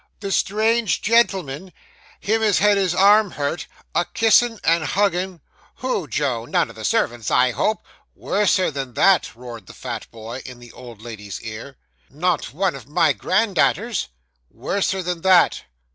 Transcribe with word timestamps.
'The 0.19 0.31
strange 0.31 0.99
gentleman 1.03 1.71
him 2.19 2.41
as 2.41 2.57
had 2.57 2.75
his 2.75 2.95
arm 2.95 3.29
hurt 3.29 3.67
a 3.93 4.03
kissin' 4.03 4.59
and 4.63 4.83
huggin'' 4.83 5.41
'Who, 5.75 6.07
Joe? 6.07 6.45
None 6.45 6.71
of 6.71 6.75
the 6.75 6.83
servants, 6.83 7.29
I 7.29 7.51
hope.' 7.51 7.85
Worser 8.15 8.71
than 8.71 8.95
that,' 8.95 9.35
roared 9.35 9.67
the 9.67 9.73
fat 9.75 10.09
boy, 10.09 10.41
in 10.43 10.57
the 10.57 10.71
old 10.71 11.03
lady's 11.03 11.39
ear. 11.41 11.77
'Not 12.09 12.51
one 12.51 12.73
of 12.75 12.87
my 12.87 13.13
grandda'aters?' 13.13 14.07
'Worser 14.49 15.03
than 15.03 15.21
that. 15.21 15.65